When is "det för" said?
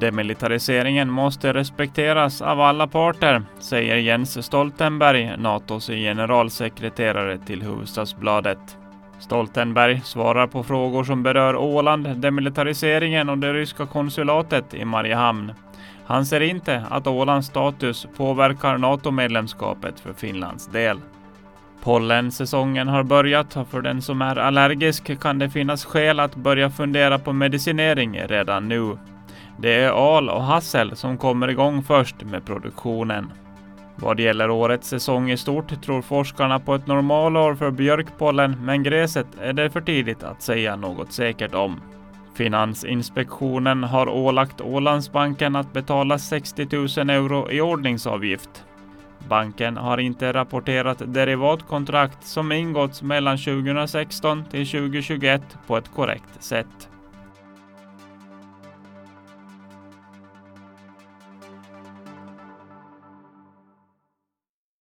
39.52-39.80